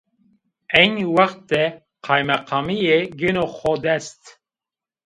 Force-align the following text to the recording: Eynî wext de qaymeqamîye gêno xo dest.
Eynî 0.79 1.05
wext 1.15 1.41
de 1.51 1.63
qaymeqamîye 2.05 2.99
gêno 3.19 3.45
xo 3.57 3.73
dest. 3.83 4.21